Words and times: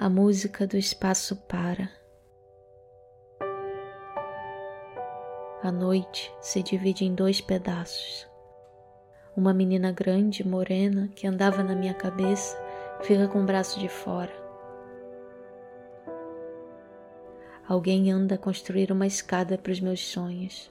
A 0.00 0.08
música 0.08 0.64
do 0.64 0.76
espaço 0.76 1.34
para. 1.48 1.90
A 5.60 5.72
noite 5.72 6.32
se 6.40 6.62
divide 6.62 7.04
em 7.04 7.12
dois 7.12 7.40
pedaços. 7.40 8.24
Uma 9.36 9.52
menina 9.52 9.90
grande, 9.90 10.46
morena, 10.46 11.08
que 11.16 11.26
andava 11.26 11.64
na 11.64 11.74
minha 11.74 11.94
cabeça, 11.94 12.56
fica 13.02 13.26
com 13.26 13.42
o 13.42 13.44
braço 13.44 13.80
de 13.80 13.88
fora. 13.88 14.30
Alguém 17.68 18.12
anda 18.12 18.36
a 18.36 18.38
construir 18.38 18.92
uma 18.92 19.04
escada 19.04 19.58
para 19.58 19.72
os 19.72 19.80
meus 19.80 20.06
sonhos. 20.06 20.70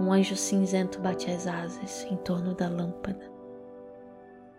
Um 0.00 0.10
anjo 0.10 0.34
cinzento 0.34 0.98
bate 0.98 1.30
as 1.30 1.46
asas 1.46 2.04
em 2.10 2.16
torno 2.16 2.54
da 2.54 2.70
lâmpada. 2.70 3.33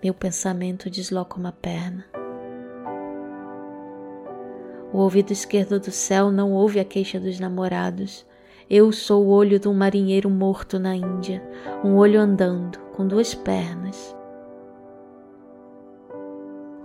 Meu 0.03 0.13
pensamento 0.13 0.89
desloca 0.89 1.39
uma 1.39 1.53
perna. 1.53 2.05
O 4.91 4.99
ouvido 4.99 5.31
esquerdo 5.31 5.79
do 5.79 5.89
céu 5.89 6.31
não 6.31 6.51
ouve 6.51 6.79
a 6.79 6.85
queixa 6.85 7.19
dos 7.19 7.39
namorados. 7.39 8.25
Eu 8.69 8.91
sou 8.91 9.25
o 9.25 9.29
olho 9.29 9.57
de 9.57 9.67
um 9.67 9.73
marinheiro 9.73 10.29
morto 10.29 10.77
na 10.77 10.95
Índia, 10.95 11.41
um 11.83 11.95
olho 11.95 12.19
andando, 12.19 12.77
com 12.93 13.07
duas 13.07 13.33
pernas. 13.33 14.15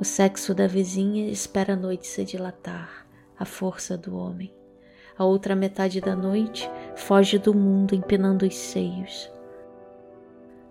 O 0.01 0.05
sexo 0.05 0.55
da 0.55 0.67
vizinha 0.67 1.29
espera 1.31 1.75
a 1.75 1.77
noite 1.77 2.07
se 2.07 2.25
dilatar, 2.25 3.07
a 3.39 3.45
força 3.45 3.99
do 3.99 4.17
homem. 4.17 4.55
A 5.19 5.25
outra 5.25 5.55
metade 5.55 6.01
da 6.01 6.17
noite 6.17 6.71
foge 6.97 7.39
do 7.39 7.53
mundo 7.53 7.95
empinando 7.95 8.47
os 8.47 8.57
seios. 8.57 9.31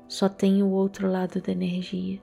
Só 0.07 0.27
tem 0.27 0.63
o 0.63 0.69
outro 0.69 1.07
lado 1.07 1.39
da 1.41 1.51
energia 1.51 2.19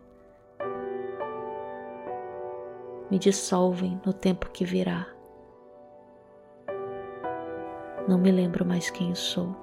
me 3.10 3.18
dissolvem 3.18 4.01
no 4.04 4.12
tempo 4.12 4.51
que 4.51 4.65
virá. 4.65 5.07
Não 8.09 8.18
me 8.18 8.30
lembro 8.30 8.65
mais 8.65 8.90
quem 8.90 9.15
sou. 9.15 9.54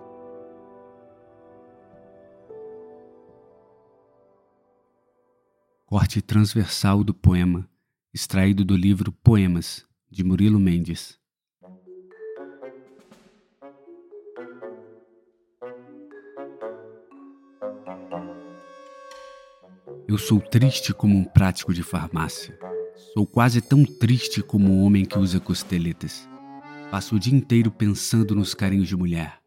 Corte 5.85 6.21
transversal 6.21 7.03
do 7.03 7.13
poema, 7.13 7.69
extraído 8.13 8.65
do 8.65 8.75
livro 8.75 9.11
Poemas, 9.11 9.85
de 10.09 10.23
Murilo 10.23 10.59
Mendes. 10.59 11.19
Eu 20.07 20.17
sou 20.17 20.39
triste 20.39 20.93
como 20.93 21.17
um 21.17 21.23
prático 21.23 21.73
de 21.73 21.81
farmácia 21.81 22.62
Sou 23.13 23.27
quase 23.27 23.61
tão 23.61 23.83
triste 23.83 24.41
como 24.41 24.71
o 24.71 24.83
homem 24.83 25.05
que 25.05 25.19
usa 25.19 25.39
costeletas. 25.39 26.27
Passo 26.89 27.15
o 27.15 27.19
dia 27.19 27.35
inteiro 27.35 27.69
pensando 27.69 28.35
nos 28.35 28.53
carinhos 28.53 28.87
de 28.87 28.95
mulher, 28.95 29.39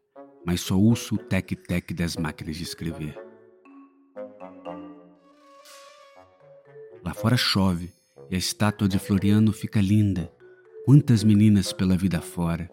mas 0.45 0.61
só 0.61 0.77
ouço 0.77 1.15
o 1.15 1.17
tec-tec 1.17 1.93
das 1.93 2.15
máquinas 2.15 2.55
de 2.57 2.63
escrever. 2.63 3.17
Lá 7.03 7.13
fora 7.13 7.37
chove 7.37 7.89
e 8.29 8.35
a 8.35 8.37
estátua 8.37 8.87
de 8.87 8.99
Floriano 8.99 9.53
fica 9.53 9.81
linda. 9.81 10.31
Quantas 10.85 11.23
meninas 11.23 11.73
pela 11.73 11.97
vida 11.97 12.21
fora. 12.21 12.69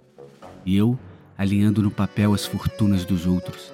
E 0.66 0.76
eu 0.76 0.98
alinhando 1.36 1.82
no 1.82 1.90
papel 1.90 2.32
as 2.32 2.46
fortunas 2.46 3.04
dos 3.04 3.26
outros. 3.26 3.72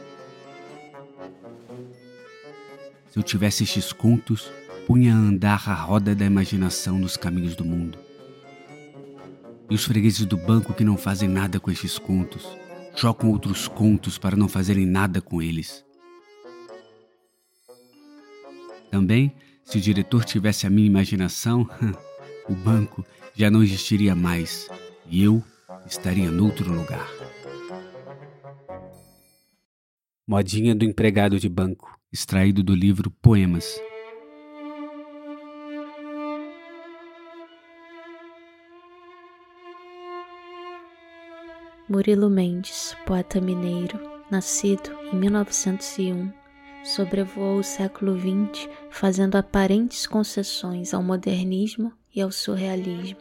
Se 3.10 3.18
eu 3.18 3.22
tivesse 3.22 3.64
estes 3.64 3.92
contos, 3.92 4.50
punha 4.90 5.14
a 5.14 5.16
andar 5.16 5.70
a 5.70 5.74
roda 5.74 6.16
da 6.16 6.24
imaginação 6.24 6.98
nos 6.98 7.16
caminhos 7.16 7.54
do 7.54 7.64
mundo. 7.64 7.96
E 9.70 9.74
os 9.76 9.84
fregueses 9.84 10.26
do 10.26 10.36
banco 10.36 10.74
que 10.74 10.82
não 10.82 10.96
fazem 10.96 11.28
nada 11.28 11.60
com 11.60 11.70
estes 11.70 11.96
contos, 11.96 12.44
chocam 12.96 13.30
outros 13.30 13.68
contos 13.68 14.18
para 14.18 14.34
não 14.34 14.48
fazerem 14.48 14.84
nada 14.84 15.20
com 15.20 15.40
eles. 15.40 15.84
Também, 18.90 19.32
se 19.62 19.78
o 19.78 19.80
diretor 19.80 20.24
tivesse 20.24 20.66
a 20.66 20.70
minha 20.70 20.88
imaginação, 20.88 21.70
o 22.50 22.52
banco 22.52 23.06
já 23.32 23.48
não 23.48 23.62
existiria 23.62 24.16
mais 24.16 24.68
e 25.08 25.22
eu 25.22 25.40
estaria 25.86 26.32
noutro 26.32 26.68
lugar. 26.68 27.08
Modinha 30.26 30.74
do 30.74 30.84
empregado 30.84 31.38
de 31.38 31.48
banco, 31.48 31.96
extraído 32.12 32.60
do 32.60 32.74
livro 32.74 33.08
Poemas, 33.22 33.80
Murilo 41.90 42.30
Mendes, 42.30 42.96
poeta 43.04 43.40
mineiro, 43.40 43.98
nascido 44.30 44.96
em 45.12 45.16
1901, 45.16 46.32
sobrevoou 46.84 47.58
o 47.58 47.64
século 47.64 48.16
XX 48.16 48.68
fazendo 48.90 49.34
aparentes 49.34 50.06
concessões 50.06 50.94
ao 50.94 51.02
modernismo 51.02 51.92
e 52.14 52.22
ao 52.22 52.30
surrealismo. 52.30 53.18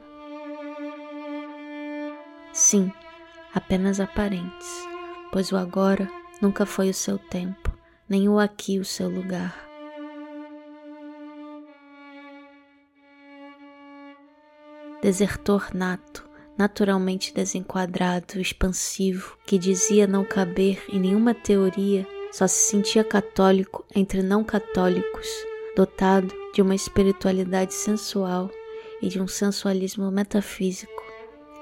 Sim, 2.53 2.93
apenas 3.55 3.99
aparentes, 3.99 4.87
pois 5.31 5.51
o 5.51 5.57
agora 5.57 6.07
nunca 6.39 6.63
foi 6.63 6.91
o 6.91 6.93
seu 6.93 7.17
tempo, 7.17 7.75
nem 8.07 8.29
o 8.29 8.37
aqui 8.37 8.77
o 8.77 8.85
seu 8.85 9.09
lugar. 9.09 9.67
Desertor 15.01 15.73
nato, 15.73 16.28
naturalmente 16.59 17.33
desenquadrado, 17.33 18.37
expansivo, 18.37 19.37
que 19.45 19.57
dizia 19.57 20.05
não 20.05 20.25
caber 20.25 20.83
em 20.89 20.99
nenhuma 20.99 21.33
teoria, 21.33 22.05
só 22.33 22.47
se 22.47 22.69
sentia 22.69 23.01
católico 23.01 23.85
entre 23.95 24.21
não 24.21 24.43
católicos, 24.43 25.25
dotado 25.73 26.35
de 26.53 26.61
uma 26.61 26.75
espiritualidade 26.75 27.73
sensual 27.73 28.51
e 29.01 29.07
de 29.07 29.21
um 29.21 29.27
sensualismo 29.27 30.11
metafísico. 30.11 31.01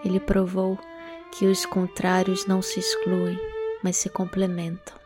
Ele 0.04 0.20
provou 0.20 0.80
que 1.32 1.46
os 1.46 1.64
contrários 1.64 2.48
não 2.48 2.60
se 2.60 2.80
excluem, 2.80 3.40
mas 3.84 3.98
se 3.98 4.10
complementam. 4.10 4.98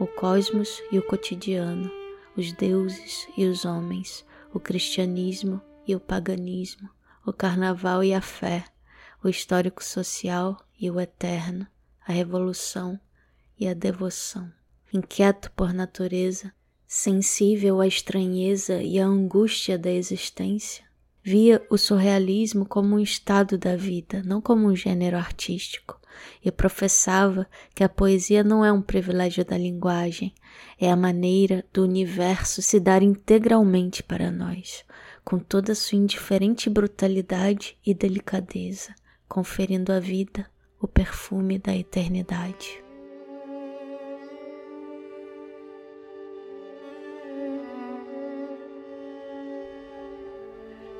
O 0.00 0.06
cosmos 0.08 0.82
e 0.90 0.98
o 0.98 1.02
cotidiano, 1.02 1.88
os 2.36 2.52
deuses 2.54 3.28
e 3.36 3.46
os 3.46 3.64
homens, 3.64 4.26
o 4.52 4.58
cristianismo 4.58 5.60
e 5.86 5.94
o 5.94 6.00
paganismo, 6.00 6.90
o 7.24 7.32
carnaval 7.32 8.02
e 8.02 8.12
a 8.12 8.20
fé, 8.20 8.64
o 9.22 9.28
histórico 9.28 9.82
social 9.82 10.56
e 10.78 10.90
o 10.90 11.00
eterno, 11.00 11.66
a 12.06 12.12
revolução 12.12 12.98
e 13.58 13.66
a 13.66 13.74
devoção. 13.74 14.50
Inquieto 14.92 15.50
por 15.52 15.72
natureza, 15.72 16.52
sensível 16.86 17.80
à 17.80 17.86
estranheza 17.86 18.82
e 18.82 18.98
à 18.98 19.06
angústia 19.06 19.78
da 19.78 19.90
existência, 19.90 20.84
via 21.22 21.62
o 21.68 21.76
surrealismo 21.76 22.64
como 22.64 22.96
um 22.96 23.00
estado 23.00 23.58
da 23.58 23.76
vida, 23.76 24.22
não 24.24 24.40
como 24.40 24.66
um 24.66 24.74
gênero 24.74 25.16
artístico, 25.16 26.00
e 26.42 26.50
professava 26.50 27.46
que 27.74 27.84
a 27.84 27.88
poesia 27.88 28.42
não 28.42 28.64
é 28.64 28.72
um 28.72 28.80
privilégio 28.80 29.44
da 29.44 29.58
linguagem, 29.58 30.32
é 30.80 30.90
a 30.90 30.96
maneira 30.96 31.64
do 31.72 31.82
universo 31.82 32.62
se 32.62 32.80
dar 32.80 33.02
integralmente 33.02 34.02
para 34.02 34.30
nós, 34.30 34.84
com 35.24 35.38
toda 35.38 35.74
sua 35.74 35.98
indiferente 35.98 36.70
brutalidade 36.70 37.76
e 37.84 37.92
delicadeza, 37.92 38.94
conferindo 39.28 39.92
à 39.92 40.00
vida 40.00 40.46
o 40.80 40.88
perfume 40.88 41.58
da 41.58 41.76
eternidade. 41.76 42.82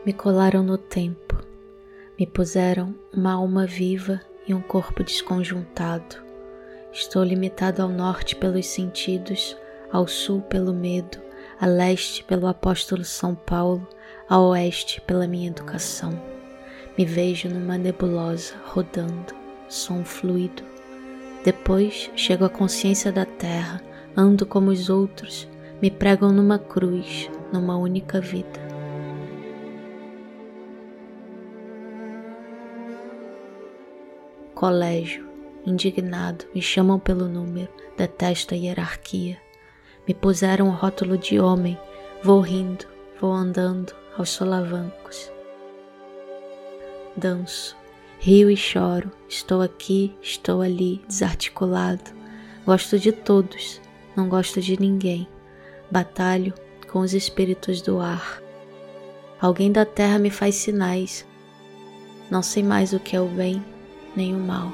Me 0.05 0.13
colaram 0.13 0.63
no 0.63 0.79
tempo, 0.79 1.39
me 2.19 2.27
puseram 2.27 2.95
uma 3.13 3.33
alma 3.33 3.67
viva 3.67 4.21
e 4.47 4.55
um 4.55 4.63
corpo 4.63 5.05
desconjuntado. 5.05 6.17
Estou 6.93 7.23
limitado 7.23 7.83
ao 7.83 7.89
norte 7.89 8.35
pelos 8.35 8.67
sentidos, 8.67 9.57
ao 9.93 10.09
sul 10.09 10.41
pelo 10.43 10.73
medo, 10.73 11.19
a 11.61 11.67
leste 11.67 12.25
pelo 12.25 12.47
apóstolo 12.47 13.05
São 13.05 13.35
Paulo, 13.35 13.87
a 14.29 14.41
oeste 14.41 15.01
pela 15.03 15.27
minha 15.27 15.49
educação. 15.49 16.38
Me 16.99 17.05
vejo 17.05 17.49
numa 17.49 17.79
nebulosa 17.79 18.57
rodando, 18.75 19.33
som 19.69 20.03
fluido. 20.03 20.65
Depois 21.45 22.11
chego 22.17 22.45
à 22.45 22.49
consciência 22.49 23.13
da 23.13 23.25
terra, 23.25 23.81
ando 24.17 24.45
como 24.45 24.73
os 24.73 24.91
outros, 24.91 25.49
me 25.81 25.93
pregam 25.93 26.33
numa 26.33 26.59
cruz, 26.59 27.31
numa 27.53 27.77
única 27.77 28.21
vida. 28.21 28.67
Colégio, 34.53 35.25
indignado, 35.65 36.47
me 36.53 36.61
chamam 36.61 36.99
pelo 36.99 37.29
número, 37.29 37.69
detesto 37.97 38.55
a 38.55 38.57
hierarquia. 38.57 39.39
Me 40.05 40.15
puseram 40.15 40.67
o 40.67 40.73
rótulo 40.73 41.17
de 41.17 41.39
homem, 41.39 41.79
vou 42.25 42.41
rindo, 42.41 42.87
vou 43.21 43.31
andando, 43.31 43.95
aos 44.17 44.31
solavancos. 44.31 45.38
Danço, 47.19 47.77
rio 48.21 48.49
e 48.49 48.57
choro, 48.57 49.11
estou 49.29 49.61
aqui, 49.61 50.15
estou 50.23 50.63
ali, 50.63 51.03
desarticulado. 51.09 52.11
Gosto 52.65 52.99
de 52.99 53.11
todos, 53.11 53.81
não 54.17 54.29
gosto 54.29 54.61
de 54.61 54.81
ninguém. 54.81 55.27
Batalho 55.91 56.55
com 56.91 57.01
os 57.01 57.15
espíritos 57.15 57.83
do 57.83 57.99
ar. 57.99 58.41
Alguém 59.41 59.73
da 59.73 59.85
terra 59.85 60.19
me 60.19 60.31
faz 60.31 60.55
sinais. 60.55 61.27
Não 62.31 62.43
sei 62.43 62.63
mais 62.63 62.93
o 62.93 63.01
que 63.01 63.17
é 63.17 63.21
o 63.21 63.27
bem 63.27 63.65
nem 64.15 64.35
o 64.35 64.39
mal. 64.39 64.73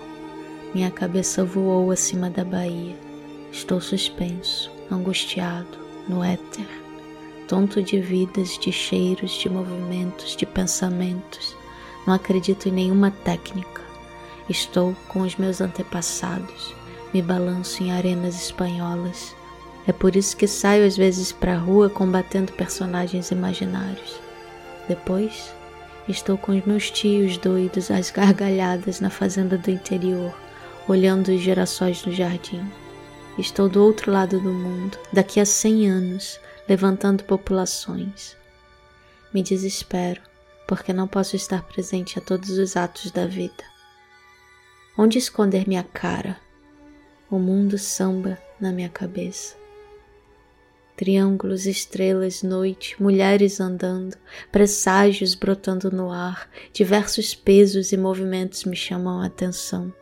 Minha 0.75 0.91
cabeça 0.91 1.45
voou 1.45 1.91
acima 1.91 2.31
da 2.31 2.45
baía. 2.45 2.97
Estou 3.53 3.81
suspenso, 3.81 4.71
angustiado, 4.91 5.79
no 6.09 6.25
éter, 6.25 6.67
tonto 7.47 7.83
de 7.83 8.01
vidas, 8.01 8.59
de 8.59 8.73
cheiros, 8.73 9.33
de 9.33 9.49
movimentos, 9.49 10.35
de 10.37 10.45
pensamentos. 10.45 11.57
Não 12.07 12.15
acredito 12.15 12.69
em 12.69 12.73
nenhuma 12.73 13.11
técnica. 13.11 13.83
Estou 14.49 14.95
com 15.09 15.21
os 15.21 15.37
meus 15.37 15.61
antepassados. 15.61 16.75
Me 17.13 17.23
balanço 17.23 17.83
em 17.83 17.93
arenas 17.93 18.35
espanholas. 18.35 19.35
É 19.87 19.93
por 19.93 20.17
isso 20.17 20.37
que 20.37 20.47
saio 20.47 20.87
às 20.87 20.97
vezes 20.97 21.33
para 21.33 21.55
a 21.55 21.59
rua 21.59 21.89
combatendo 21.89 22.53
personagens 22.53 23.31
imaginários. 23.31 24.19
Depois, 24.89 25.55
estou 26.09 26.37
com 26.37 26.57
os 26.57 26.65
meus 26.65 26.91
tios 26.91 27.39
doidos 27.39 27.91
às 27.91 28.11
gargalhadas 28.11 29.01
na 29.01 29.11
fazenda 29.11 29.57
do 29.57 29.71
interior, 29.71 30.35
olhando 30.89 31.29
os 31.29 31.41
girassóis 31.41 32.05
no 32.05 32.13
jardim. 32.13 32.65
Estou 33.39 33.69
do 33.69 33.83
outro 33.83 34.13
lado 34.13 34.39
do 34.39 34.53
mundo, 34.53 34.99
daqui 35.13 35.41
a 35.41 35.45
cem 35.45 35.89
anos, 35.89 36.39
levantando 36.69 37.25
populações. 37.25 38.37
Me 39.33 39.43
desespero, 39.43 40.21
porque 40.67 40.93
não 40.93 41.07
posso 41.07 41.37
estar 41.37 41.63
presente 41.63 42.19
a 42.19 42.23
todos 42.23 42.51
os 42.51 42.77
atos 42.77 43.11
da 43.11 43.27
vida. 43.27 43.65
Onde 44.97 45.19
esconder 45.19 45.67
minha 45.67 45.83
cara? 45.83 46.39
O 47.31 47.39
mundo 47.39 47.77
samba 47.79 48.39
na 48.61 48.71
minha 48.71 48.89
cabeça. 48.89 49.57
Triângulos, 50.97 51.67
estrelas, 51.67 52.45
noite, 52.45 53.03
mulheres 53.03 53.61
andando, 53.61 54.17
presságios 54.53 55.35
brotando 55.35 55.91
no 55.91 56.13
ar, 56.13 56.49
diversos 56.73 57.35
pesos 57.35 57.91
e 57.91 57.97
movimentos 57.97 58.65
me 58.65 58.77
chamam 58.77 59.21
a 59.21 59.27
atenção. 59.27 59.93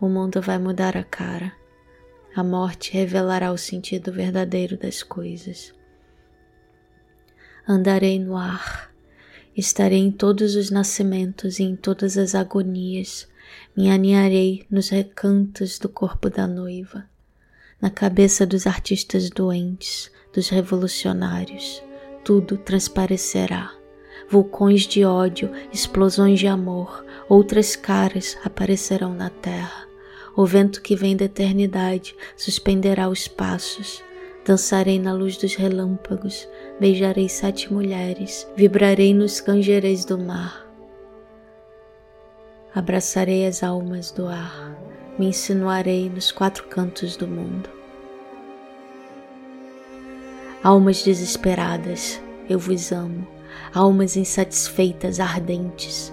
O 0.00 0.08
mundo 0.08 0.40
vai 0.40 0.58
mudar 0.58 0.96
a 0.96 1.04
cara. 1.04 1.52
A 2.34 2.42
morte 2.42 2.92
revelará 2.92 3.52
o 3.52 3.58
sentido 3.58 4.10
verdadeiro 4.10 4.76
das 4.76 5.02
coisas. 5.02 5.72
Andarei 7.68 8.18
no 8.18 8.36
ar, 8.36 8.90
estarei 9.56 9.98
em 9.98 10.10
todos 10.10 10.54
os 10.54 10.70
nascimentos 10.70 11.58
e 11.58 11.62
em 11.62 11.76
todas 11.76 12.16
as 12.16 12.34
agonias, 12.34 13.28
me 13.76 13.90
aninharei 13.90 14.64
nos 14.70 14.88
recantos 14.88 15.78
do 15.78 15.88
corpo 15.88 16.28
da 16.30 16.46
noiva 16.46 17.08
na 17.80 17.88
cabeça 17.88 18.44
dos 18.44 18.66
artistas 18.66 19.30
doentes, 19.30 20.10
dos 20.34 20.50
revolucionários, 20.50 21.82
tudo 22.22 22.58
transparecerá. 22.58 23.72
Vulcões 24.28 24.82
de 24.82 25.04
ódio, 25.04 25.50
explosões 25.72 26.38
de 26.38 26.46
amor, 26.46 27.04
outras 27.28 27.74
caras 27.74 28.36
aparecerão 28.44 29.14
na 29.14 29.30
terra. 29.30 29.88
O 30.36 30.44
vento 30.44 30.82
que 30.82 30.94
vem 30.94 31.16
da 31.16 31.24
eternidade 31.24 32.14
suspenderá 32.36 33.08
os 33.08 33.26
passos. 33.26 34.04
Dançarei 34.44 34.98
na 34.98 35.12
luz 35.12 35.36
dos 35.36 35.54
relâmpagos, 35.54 36.48
beijarei 36.78 37.28
sete 37.28 37.72
mulheres, 37.72 38.46
vibrarei 38.56 39.14
nos 39.14 39.40
canjereis 39.40 40.04
do 40.04 40.18
mar. 40.18 40.66
Abraçarei 42.74 43.46
as 43.46 43.62
almas 43.62 44.10
do 44.10 44.26
ar 44.26 44.80
me 45.20 45.26
insinuarei 45.26 46.08
nos 46.08 46.32
quatro 46.32 46.64
cantos 46.64 47.14
do 47.14 47.26
mundo. 47.26 47.68
Almas 50.64 51.02
desesperadas, 51.02 52.18
eu 52.48 52.58
vos 52.58 52.90
amo, 52.90 53.28
almas 53.74 54.16
insatisfeitas, 54.16 55.20
ardentes. 55.20 56.10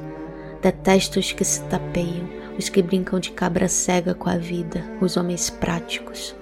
Detesto 0.61 1.19
os 1.19 1.31
que 1.31 1.45
se 1.45 1.63
tapeiam, 1.63 2.27
os 2.57 2.67
que 2.67 2.81
brincam 2.81 3.17
de 3.17 3.31
cabra 3.31 3.69
cega 3.69 4.13
com 4.13 4.29
a 4.29 4.37
vida, 4.37 4.83
os 4.99 5.15
homens 5.15 5.49
práticos. 5.49 6.35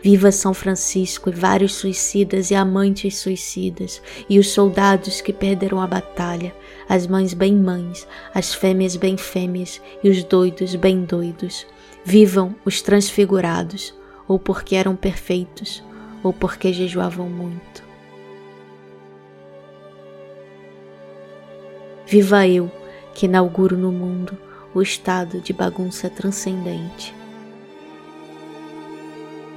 Viva 0.00 0.30
São 0.30 0.54
Francisco 0.54 1.28
e 1.28 1.32
vários 1.32 1.74
suicidas 1.74 2.52
e 2.52 2.54
amantes 2.54 3.18
suicidas, 3.18 4.00
e 4.28 4.38
os 4.38 4.50
soldados 4.52 5.20
que 5.20 5.32
perderam 5.32 5.80
a 5.80 5.86
batalha, 5.88 6.54
as 6.88 7.06
mães 7.06 7.34
bem 7.34 7.54
mães, 7.54 8.06
as 8.32 8.54
fêmeas 8.54 8.94
bem 8.94 9.16
fêmeas 9.16 9.80
e 10.02 10.08
os 10.08 10.22
doidos 10.22 10.76
bem 10.76 11.04
doidos. 11.04 11.66
Vivam 12.04 12.54
os 12.64 12.80
transfigurados, 12.80 13.92
ou 14.28 14.38
porque 14.38 14.76
eram 14.76 14.94
perfeitos, 14.94 15.82
ou 16.22 16.32
porque 16.32 16.72
jejuavam 16.72 17.28
muito. 17.28 17.82
Viva 22.06 22.46
eu, 22.46 22.70
que 23.14 23.26
inauguro 23.26 23.76
no 23.76 23.90
mundo 23.90 24.38
o 24.72 24.80
estado 24.80 25.40
de 25.40 25.52
bagunça 25.52 26.08
transcendente 26.08 27.17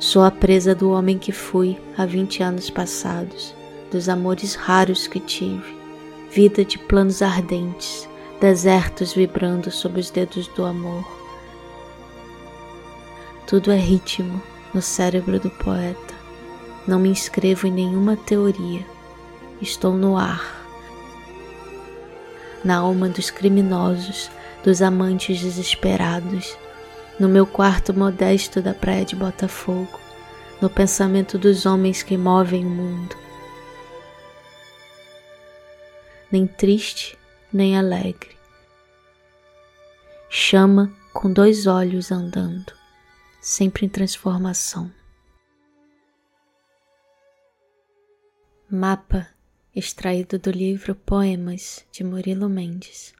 Sou 0.02 0.24
a 0.24 0.32
presa 0.32 0.74
do 0.74 0.90
homem 0.90 1.20
que 1.20 1.32
fui 1.32 1.80
há 1.96 2.08
vinte 2.08 2.42
anos 2.42 2.72
passados, 2.72 3.54
dos 3.92 4.10
amores 4.10 4.56
raros 4.56 5.06
que 5.06 5.20
tive, 5.20 5.78
vida 6.32 6.66
de 6.66 6.80
planos 6.80 7.22
ardentes, 7.22 8.10
desertos 8.40 9.14
vibrando 9.14 9.70
sob 9.70 10.00
os 10.00 10.10
dedos 10.10 10.48
do 10.48 10.66
amor. 10.66 11.06
Tudo 13.46 13.72
é 13.72 13.76
ritmo 13.76 14.42
no 14.74 14.82
cérebro 14.82 15.40
do 15.40 15.52
poeta. 15.52 16.16
Não 16.88 16.98
me 16.98 17.10
inscrevo 17.10 17.68
em 17.68 17.72
nenhuma 17.72 18.18
teoria. 18.18 18.84
Estou 19.62 19.94
no 19.94 20.18
ar, 20.18 20.66
na 22.66 22.78
alma 22.78 23.08
dos 23.08 23.30
criminosos, 23.30 24.32
dos 24.64 24.82
amantes 24.82 25.40
desesperados 25.40 26.58
no 27.22 27.30
meu 27.30 27.46
quarto 27.46 27.94
modesto 27.94 28.64
da 28.64 28.74
praia 28.74 29.06
de 29.06 29.16
Botafogo, 29.16 30.00
no 30.60 30.68
pensamento 30.68 31.38
dos 31.38 31.68
homens 31.68 32.02
que 32.02 32.18
movem 32.18 32.66
o 32.66 32.70
mundo. 32.70 33.16
Nem 36.32 36.48
triste, 36.48 37.16
nem 37.54 37.78
alegre. 37.78 38.36
Chama 40.32 40.92
com 41.14 41.32
dois 41.32 41.68
olhos 41.68 42.12
andando, 42.12 42.74
sempre 43.40 43.86
em 43.86 43.90
transformação. 43.90 44.92
Mapa 48.68 49.28
extraído 49.76 50.40
do 50.40 50.50
livro 50.50 50.96
Poemas 50.96 51.86
de 51.92 52.04
Murilo 52.04 52.50
Mendes. 52.50 53.14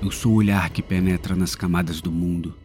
Eu 0.00 0.12
sou 0.12 0.32
o 0.32 0.36
olhar 0.36 0.70
que 0.70 0.80
penetra 0.80 1.34
nas 1.34 1.56
camadas 1.56 2.00
do 2.00 2.12
mundo. 2.12 2.56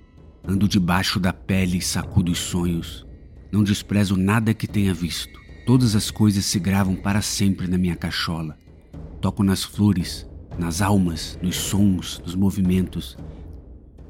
Ando 0.48 0.68
debaixo 0.68 1.20
da 1.20 1.34
pele 1.34 1.80
e 1.80 1.82
sacudo 1.82 2.32
os 2.32 2.38
sonhos. 2.38 3.08
Não 3.52 3.64
desprezo 3.64 4.16
nada 4.16 4.54
que 4.54 4.68
tenha 4.68 4.94
visto. 4.94 5.42
Todas 5.66 5.96
as 5.96 6.12
coisas 6.12 6.46
se 6.46 6.60
gravam 6.60 6.96
para 6.96 7.24
sempre 7.24 7.68
na 7.68 7.76
minha 7.76 7.96
cachola. 7.96 8.56
Toco 9.20 9.44
nas 9.44 9.64
flores, 9.64 10.30
nas 10.60 10.80
almas, 10.80 11.40
nos 11.42 11.56
sons, 11.56 12.22
nos 12.24 12.36
movimentos. 12.36 13.18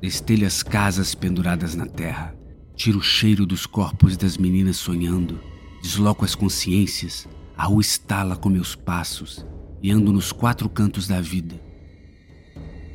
Destelho 0.01 0.45
as 0.45 0.61
casas 0.61 1.15
penduradas 1.15 1.75
na 1.75 1.85
terra. 1.85 2.35
Tiro 2.75 2.99
o 2.99 3.03
cheiro 3.03 3.45
dos 3.45 3.65
corpos 3.65 4.17
das 4.17 4.37
meninas 4.37 4.75
sonhando. 4.75 5.39
Desloco 5.81 6.25
as 6.25 6.35
consciências. 6.35 7.25
A 7.55 7.63
rua 7.67 7.81
estala 7.81 8.35
com 8.35 8.49
meus 8.49 8.75
passos 8.75 9.45
e 9.81 9.91
ando 9.91 10.11
nos 10.11 10.33
quatro 10.33 10.67
cantos 10.67 11.07
da 11.07 11.21
vida 11.21 11.72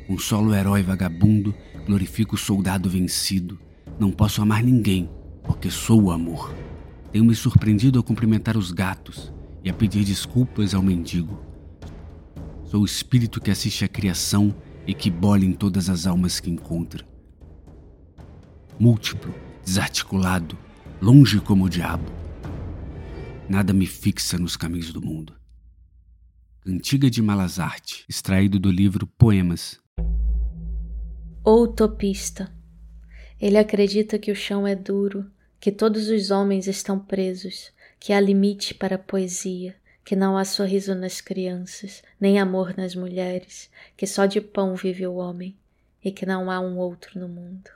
um 0.09 0.17
solo 0.17 0.55
herói 0.55 0.81
vagabundo, 0.81 1.53
glorifico 1.85 2.33
o 2.33 2.37
soldado 2.37 2.89
vencido. 2.89 3.59
Não 3.99 4.11
posso 4.11 4.41
amar 4.41 4.63
ninguém, 4.63 5.07
porque 5.43 5.69
sou 5.69 6.05
o 6.05 6.11
amor. 6.11 6.51
Tenho 7.11 7.25
me 7.25 7.35
surpreendido 7.35 7.99
a 7.99 8.03
cumprimentar 8.03 8.57
os 8.57 8.71
gatos 8.71 9.31
e 9.63 9.69
a 9.69 9.73
pedir 9.73 10.03
desculpas 10.03 10.73
ao 10.73 10.81
mendigo. 10.81 11.39
Sou 12.65 12.81
o 12.81 12.85
espírito 12.85 13.39
que 13.39 13.51
assiste 13.51 13.85
à 13.85 13.87
criação 13.87 14.53
e 14.87 14.95
que 14.95 15.11
bola 15.11 15.45
em 15.45 15.53
todas 15.53 15.89
as 15.89 16.07
almas 16.07 16.39
que 16.39 16.49
encontra. 16.49 17.05
Múltiplo, 18.79 19.33
desarticulado, 19.63 20.57
longe 20.99 21.39
como 21.39 21.65
o 21.65 21.69
diabo. 21.69 22.11
Nada 23.47 23.73
me 23.73 23.85
fixa 23.85 24.37
nos 24.37 24.55
caminhos 24.55 24.91
do 24.91 25.01
mundo. 25.01 25.33
Cantiga 26.61 27.09
de 27.09 27.21
Malazarte, 27.21 28.05
extraído 28.07 28.59
do 28.59 28.71
livro 28.71 29.07
Poemas, 29.07 29.79
ou 31.49 31.63
utopista. 31.63 32.53
Ele 33.41 33.57
acredita 33.57 34.19
que 34.19 34.31
o 34.31 34.35
chão 34.35 34.67
é 34.67 34.75
duro, 34.75 35.25
que 35.59 35.71
todos 35.71 36.07
os 36.07 36.29
homens 36.29 36.67
estão 36.67 36.99
presos, 36.99 37.71
que 37.99 38.13
há 38.13 38.19
limite 38.19 38.75
para 38.75 38.97
a 38.97 38.99
poesia, 38.99 39.75
que 40.05 40.15
não 40.15 40.37
há 40.37 40.45
sorriso 40.45 40.93
nas 40.93 41.21
crianças, 41.21 42.03
nem 42.21 42.37
amor 42.37 42.75
nas 42.77 42.93
mulheres, 42.93 43.67
que 43.97 44.05
só 44.05 44.27
de 44.27 44.39
pão 44.39 44.75
vive 44.75 45.07
o 45.07 45.15
homem 45.15 45.55
e 46.05 46.11
que 46.11 46.23
não 46.23 46.51
há 46.51 46.59
um 46.59 46.77
outro 46.77 47.19
no 47.19 47.27
mundo. 47.27 47.71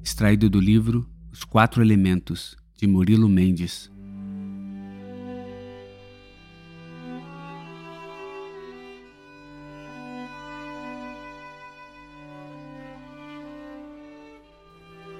Extraído 0.00 0.48
do 0.48 0.60
livro 0.60 1.04
Os 1.32 1.42
Quatro 1.42 1.82
Elementos, 1.82 2.56
de 2.76 2.86
Murilo 2.86 3.28
Mendes. 3.28 3.90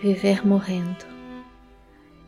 Viver 0.02 0.44
morrendo. 0.44 1.06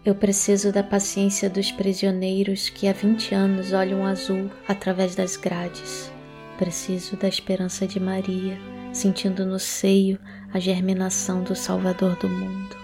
Eu 0.04 0.14
preciso 0.14 0.70
da 0.70 0.80
paciência 0.80 1.50
dos 1.50 1.72
prisioneiros 1.72 2.68
que 2.68 2.86
há 2.86 2.92
vinte 2.92 3.34
anos 3.34 3.72
olham 3.72 4.06
azul 4.06 4.48
através 4.68 5.16
das 5.16 5.36
grades. 5.36 6.08
Preciso 6.56 7.16
da 7.16 7.26
esperança 7.26 7.84
de 7.84 7.98
Maria, 7.98 8.56
sentindo 8.92 9.44
no 9.44 9.58
seio 9.58 10.20
a 10.52 10.60
germinação 10.60 11.42
do 11.42 11.56
Salvador 11.56 12.14
do 12.14 12.28
mundo. 12.28 12.76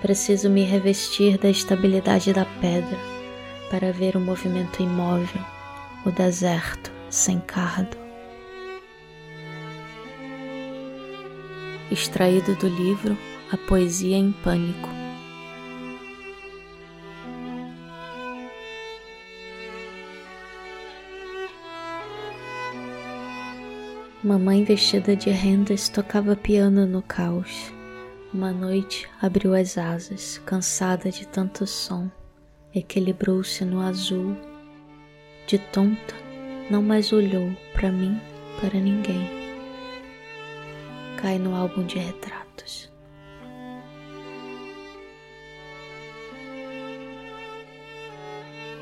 Preciso 0.00 0.48
me 0.48 0.62
revestir 0.62 1.36
da 1.36 1.50
estabilidade 1.50 2.32
da 2.32 2.44
pedra 2.44 2.98
para 3.72 3.92
ver 3.92 4.16
o 4.16 4.20
movimento 4.20 4.84
imóvel, 4.84 5.42
o 6.04 6.12
deserto 6.12 6.92
sem 7.10 7.40
cardo. 7.40 7.96
Extraído 11.90 12.54
do 12.54 12.68
livro 12.68 13.18
A 13.48 13.56
Poesia 13.56 14.16
em 14.16 14.32
Pânico 14.32 14.88
Mamãe 24.24 24.64
vestida 24.64 25.14
de 25.14 25.30
rendas 25.30 25.88
tocava 25.88 26.34
piano 26.34 26.84
no 26.84 27.00
caos. 27.00 27.72
Uma 28.34 28.50
noite 28.50 29.08
abriu 29.22 29.54
as 29.54 29.78
asas, 29.78 30.38
cansada 30.44 31.08
de 31.12 31.24
tanto 31.28 31.68
som, 31.68 32.10
equilibrou-se 32.74 33.64
no 33.64 33.80
azul. 33.80 34.36
De 35.46 35.56
tonta, 35.56 36.16
não 36.68 36.82
mais 36.82 37.12
olhou 37.12 37.48
para 37.72 37.92
mim, 37.92 38.20
para 38.60 38.80
ninguém. 38.80 39.30
Cai 41.22 41.38
no 41.38 41.54
álbum 41.54 41.86
de 41.86 42.00
retratos. 42.00 42.95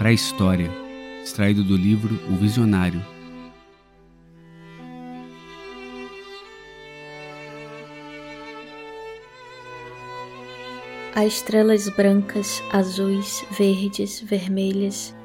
Para 0.04 0.10
a 0.10 0.12
história, 0.12 0.70
extraído 1.22 1.64
do 1.64 1.74
livro 1.74 2.20
O 2.30 2.36
Visionário, 2.36 3.02
Há 11.14 11.24
estrelas 11.24 11.88
brancas, 11.88 12.62
azuis, 12.70 13.46
verdes, 13.56 14.20
vermelhas. 14.20 15.16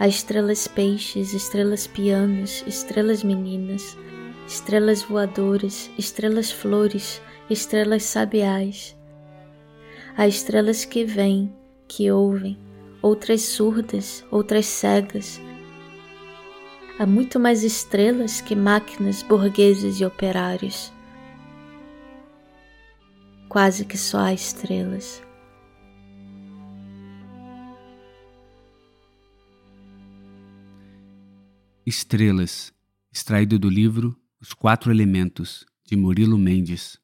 Há 0.00 0.08
estrelas 0.08 0.66
peixes, 0.66 1.32
estrelas 1.32 1.86
pianos, 1.86 2.64
estrelas 2.66 3.22
meninas, 3.22 3.96
estrelas 4.48 5.04
voadoras, 5.04 5.88
estrelas 5.96 6.50
flores, 6.50 7.22
estrelas 7.48 8.02
sabiais. 8.02 8.96
Há 10.16 10.26
estrelas 10.26 10.84
que 10.84 11.04
vêm, 11.04 11.54
que 11.86 12.10
ouvem, 12.10 12.58
outras 13.04 13.42
surdas, 13.42 14.24
outras 14.30 14.64
cegas. 14.64 15.38
Há 16.98 17.04
muito 17.04 17.38
mais 17.38 17.62
estrelas 17.62 18.40
que 18.40 18.56
máquinas 18.56 19.22
burgueses 19.22 20.00
e 20.00 20.06
operários. 20.06 20.90
Quase 23.46 23.84
que 23.84 23.98
só 23.98 24.20
há 24.20 24.32
estrelas. 24.32 25.22
Estrelas, 31.84 32.72
extraído 33.12 33.58
do 33.58 33.68
livro 33.68 34.16
Os 34.40 34.54
Quatro 34.54 34.90
Elementos, 34.90 35.66
de 35.84 35.94
Murilo 35.94 36.38
Mendes. 36.38 37.03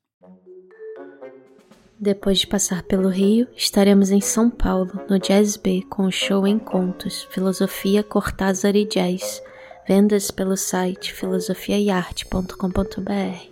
Depois 2.03 2.39
de 2.39 2.47
passar 2.47 2.83
pelo 2.85 3.11
Rio, 3.11 3.47
estaremos 3.55 4.11
em 4.11 4.23
São 4.23 4.49
Paulo, 4.49 4.91
no 5.07 5.19
Jazz 5.19 5.59
B, 5.59 5.85
com 5.91 6.07
o 6.07 6.11
show 6.11 6.47
em 6.47 6.59
contos, 6.59 7.29
Filosofia, 7.31 8.03
Cortázar 8.03 8.75
e 8.75 8.87
Jazz. 8.87 9.43
Vendas 9.87 10.31
pelo 10.31 10.57
site 10.57 11.13
filosofiaiarte.com.br. 11.13 13.51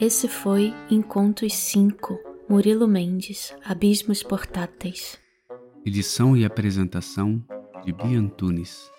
Esse 0.00 0.26
foi 0.26 0.72
Encontros 0.90 1.52
5, 1.52 2.18
Murilo 2.48 2.88
Mendes, 2.88 3.54
Abismos 3.62 4.22
Portáteis. 4.22 5.18
Edição 5.84 6.34
e 6.34 6.46
apresentação 6.46 7.44
de 7.84 7.92
Bia 7.92 8.18
Antunes. 8.18 8.90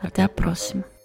Até 0.00 0.24
a 0.24 0.28
próxima. 0.28 0.97